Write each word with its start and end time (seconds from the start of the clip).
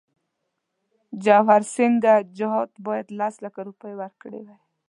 جواهرسینګه 1.23 2.15
جاټ 2.37 2.69
باید 2.85 3.07
لس 3.19 3.35
لکه 3.45 3.59
روپۍ 3.67 3.93
ورکړي 3.97 4.41
وای. 4.43 4.59